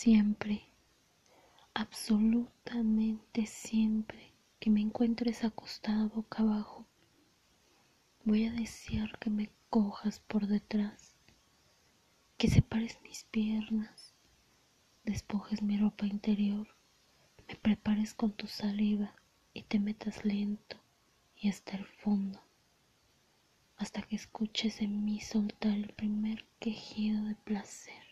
[0.00, 0.62] Siempre,
[1.74, 6.86] absolutamente siempre que me encuentres acostada boca abajo,
[8.22, 11.16] voy a desear que me cojas por detrás,
[12.36, 14.14] que separes mis piernas,
[15.02, 16.68] despojes mi ropa interior,
[17.48, 19.16] me prepares con tu saliva
[19.52, 20.76] y te metas lento
[21.36, 22.40] y hasta el fondo,
[23.76, 28.07] hasta que escuches en mí soltar el primer quejido de placer.